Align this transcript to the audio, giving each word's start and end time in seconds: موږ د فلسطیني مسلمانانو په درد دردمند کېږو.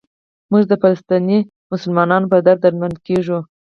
موږ 0.51 0.63
د 0.67 0.73
فلسطیني 0.81 1.39
مسلمانانو 1.71 2.29
په 2.31 2.37
درد 2.45 2.59
دردمند 2.61 2.95
کېږو. 3.07 3.39